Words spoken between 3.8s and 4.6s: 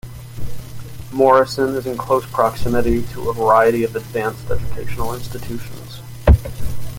of advanced